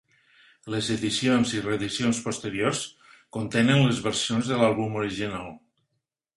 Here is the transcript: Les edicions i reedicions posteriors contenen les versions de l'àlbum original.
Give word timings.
Les 0.75 0.87
edicions 0.95 1.51
i 1.57 1.61
reedicions 1.65 2.23
posteriors 2.29 2.81
contenen 3.39 3.85
les 3.91 4.03
versions 4.09 4.53
de 4.55 4.61
l'àlbum 4.63 5.01
original. 5.07 5.57